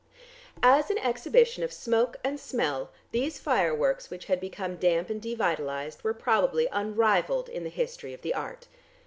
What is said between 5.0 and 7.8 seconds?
and devitalised were probably unrivalled in the